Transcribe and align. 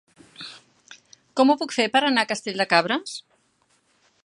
Com 1.41 1.51
ho 1.51 1.57
puc 1.59 1.75
fer 1.77 1.85
per 1.97 2.03
anar 2.09 2.25
a 2.27 2.31
Castell 2.33 2.65
de 2.65 2.69
Cabres? 2.75 3.17